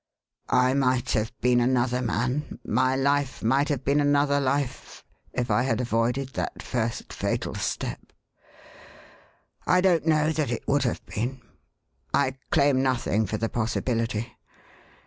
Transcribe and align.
"I 0.67 0.73
might 0.73 1.11
have 1.11 1.31
been 1.41 1.59
another 1.59 2.01
man, 2.01 2.57
my 2.65 2.95
life 2.95 3.43
might 3.43 3.69
have 3.69 3.85
been 3.85 3.99
another 4.01 4.39
life, 4.39 5.03
if 5.31 5.51
I 5.51 5.61
had 5.61 5.79
avoided 5.79 6.29
that 6.33 6.63
first 6.63 7.13
fatal 7.13 7.53
step. 7.53 7.99
I 9.67 9.79
don't 9.79 10.07
know 10.07 10.31
that 10.31 10.49
it 10.49 10.67
would 10.67 10.85
have 10.85 11.05
been. 11.05 11.43
I 12.15 12.35
claim 12.49 12.81
nothing 12.81 13.27
for 13.27 13.37
the 13.37 13.47
possibility. 13.47 14.35